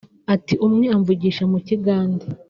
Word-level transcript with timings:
Ati 0.33 0.53
“Umwe 0.67 0.85
amvugisha 0.95 1.43
mu 1.51 1.59
Kigande 1.67 2.25